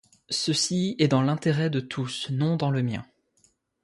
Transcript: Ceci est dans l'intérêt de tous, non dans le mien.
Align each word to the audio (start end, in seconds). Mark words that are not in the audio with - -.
Ceci 0.31 0.95
est 0.97 1.07
dans 1.09 1.21
l'intérêt 1.21 1.69
de 1.69 1.79
tous, 1.79 2.31
non 2.31 2.55
dans 2.55 2.71
le 2.71 2.81
mien. 2.81 3.05